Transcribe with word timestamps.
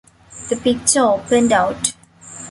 The 0.49 0.55
picture 0.55 1.01
opened 1.01 1.53
out. 1.53 1.91